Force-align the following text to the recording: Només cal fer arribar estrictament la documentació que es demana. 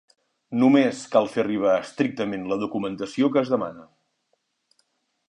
Només 0.61 1.01
cal 1.15 1.27
fer 1.33 1.43
arribar 1.43 1.75
estrictament 1.81 2.49
la 2.53 2.59
documentació 2.65 3.29
que 3.37 3.41
es 3.45 3.53
demana. 3.57 3.87